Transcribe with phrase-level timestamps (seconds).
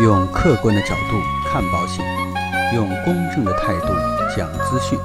[0.00, 2.02] 用客观的角度看保险，
[2.74, 3.88] 用公正的态度
[4.34, 4.98] 讲资讯。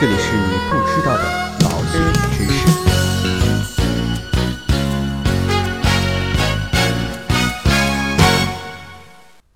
[0.00, 1.24] 这里是你不知道的
[1.60, 2.00] 保险
[2.32, 2.66] 知识。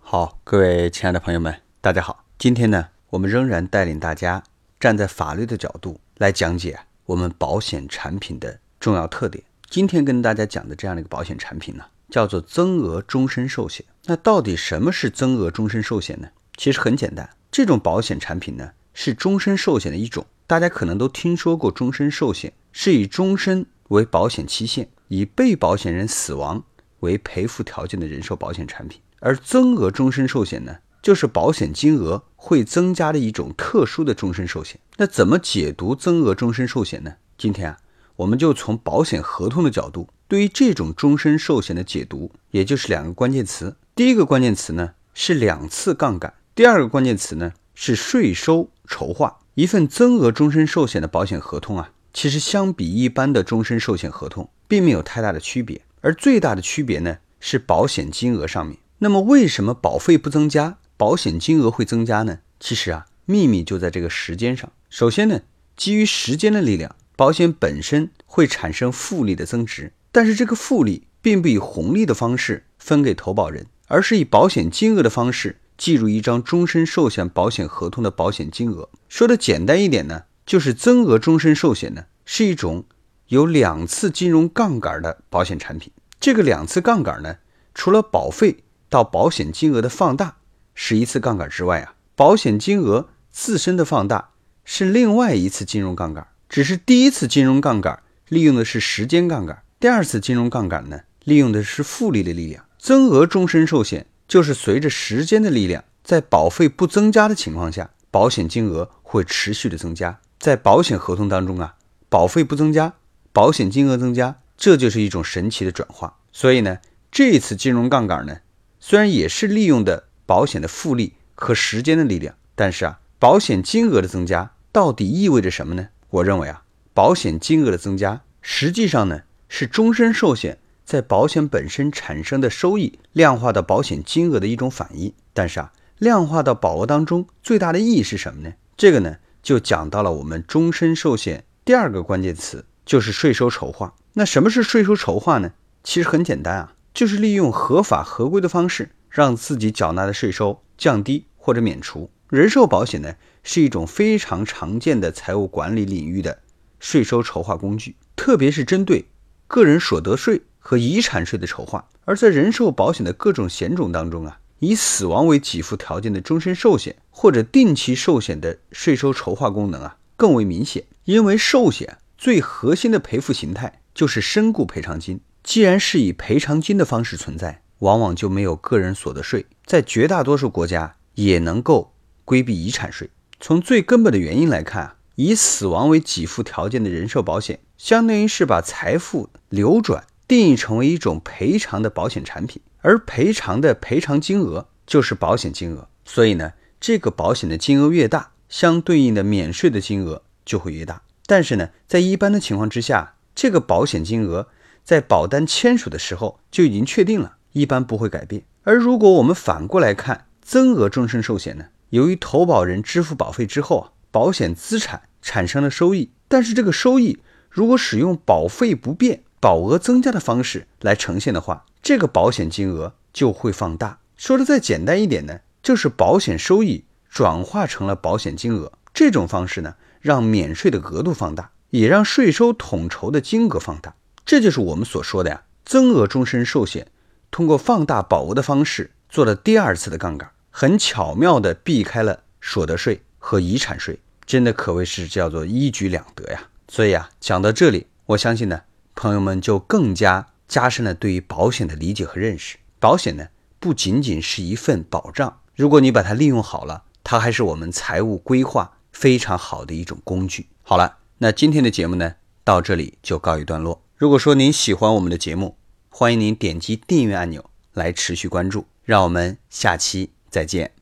[0.00, 2.27] 好，各位亲爱的朋友们，大家好。
[2.39, 4.43] 今天呢，我们仍然带领大家
[4.79, 9.43] 站在法律的角度来讲解我们保险产品的重要特点。
[9.71, 13.87] 今天跟大家讲的这样的一个保险产品呢，叫做增额终身寿险。
[14.07, 16.29] 那到底什么是增额终身寿险呢？
[16.57, 20.26] 其实很简单，这种保险产品呢是终身寿险的一种。
[20.46, 26.64] 大家可能都听说过，终身寿险是以终身为保险期限，以被保险人死亡
[27.00, 29.00] 为赔付条件的人寿保险产品。
[29.21, 34.81] 而增额终身寿险呢，就是保险金额会增加的一种特殊的终身寿险。
[34.97, 37.14] 那怎么解读增额终身寿险呢？
[37.39, 37.78] 今天啊，
[38.17, 43.77] 我们就从保险合同的角度，对于这种终身寿险的解读，也就是两个关键词。
[43.95, 49.41] 第一个关键词呢是两次杠杆，第二个关键词呢是税收筹划。
[49.53, 58.79] 一份增额终身寿险的保险合同啊，其实相比一般的终身寿险合同，并没有太大的区别，而最大的区别呢是保险金额上面。
[59.01, 62.39] 那么为什么保费不增加，保险金额会增加呢？
[62.59, 64.73] 其实啊，秘密就在这个时间上。
[64.89, 65.43] 首先呢，
[65.77, 78.89] 基于时间的力量，保险本身会产生复利的增值，但是这个复利并不以红利的方式分给投保人，而是以保险金额的方式计入一张终身寿险保险合同的保险金额。
[79.07, 82.87] 说的简单一点呢，就是增额终身寿险呢是一种
[83.27, 85.93] 有两次金融杠杆的保险产品。
[86.19, 87.37] 这个两次杠杆呢，
[87.75, 88.65] 除了保费。
[88.89, 90.37] 到保险金额的放大
[90.75, 94.33] 是一次杠杆之外啊，保险金额自身的放大
[94.67, 96.27] 是另外一次金融杠杆。
[96.47, 102.62] 只是第一次金融杠杆利用的是时间杠杆，第二次金融杠杆呢，利用的是复利的力量。
[102.83, 110.19] 增额终身寿险就是随着时间的力量，在保费不增加的情况下，保险金额会持续的增加。
[110.41, 111.76] 在保险合同当中啊，
[112.09, 112.94] 保费不增加，
[113.32, 116.16] 保险金额增加，这就是一种神奇的转化。
[116.32, 116.78] 所以呢，
[117.12, 118.38] 这次金融杠杆呢。
[118.81, 125.91] 虽然也是利用的保险的复利和时间的力量，但是啊，保险金额的增加到底意味着什么呢？
[126.10, 130.59] 我认为啊，保险金额的增加实际上呢是终身寿险
[130.92, 135.14] 在保险本身产生的收益量化到保险金额的一种反应。
[135.32, 138.53] 但是啊，量化到保额当中最大的意义是什么呢？
[138.76, 143.94] 这个呢就讲到了我们终身寿险第二个关键词，就是税收筹划。
[144.12, 145.53] 那什么是税收筹划呢？
[145.82, 146.75] 其实很简单啊。
[146.92, 152.10] 就是利用合法合规的方式，让自己缴纳的税收降低或者免除。
[152.28, 156.41] 人寿保险呢，是一种非常常见的财务管理领域的
[156.78, 159.06] 税收筹划工具，特别是针对
[159.47, 161.87] 个人所得税和遗产税的筹划。
[162.06, 175.21] 而在人寿保险的各种险种当中啊，以死亡为给付条件的终身寿险或者定期寿险的税收筹划功能啊更为明显，因为寿险最核心的赔付形态就是身故赔偿金。
[175.45, 181.93] 既然是以赔偿金的方式存在，往往就没有个人所得税，在绝大多数国家也能够
[182.25, 183.11] 规避遗产税。
[183.41, 195.87] 从最根本的原因来看啊，以死亡为给付条件的人寿保险，相当于是把财富流转定义成为一种赔偿的保险产品，而赔偿的赔偿金额就是保险金额。
[196.06, 201.03] 所以呢，这个保险的金额越大，相对应的免税的金额就会越大。
[201.26, 204.48] 但是呢，在一般的情况之下，这个保险金额。
[204.84, 208.42] 在保单签署的时候就已经确定了，一般不会改变。
[208.65, 211.66] 而如果我们反过来看增额终身寿险呢？
[211.91, 223.98] 由于投保人支付保费之后啊，保险资产产生了收益，但是这个收益如果使用保费不变、保额增加的方式来呈现的话，这个保险金额就会放大。
[224.16, 228.70] 说的再简单一点呢，就是保险收益转化成了保险金额。
[228.94, 233.97] 这种方式呢，让免税的额度放大，也让税收统筹的金额放大。
[234.25, 236.86] 这就是我们所说的呀，增额终身寿险
[237.32, 246.45] 通过放大保额的方式做了第二次的杠杆，很巧妙地避开了所得税和遗产税，真的可谓是叫做一举两得呀。
[246.68, 248.62] 所以啊，讲到这里，我相信呢，
[248.94, 252.59] 朋友们就更加加深了对于保险的理解和认识。
[252.78, 253.28] 保险呢，
[253.59, 260.48] 不仅仅是一份保障，如果你把它利用好了，它还是我们财务规划非常好的一种工具。
[260.62, 263.82] 好了，那今天的节目呢，到这里就告一段落。
[263.96, 265.56] 如果说您喜欢我们的节目，
[265.88, 268.66] 欢迎您点击订阅按钮来持续关注。
[268.84, 270.81] 让我们下期再见。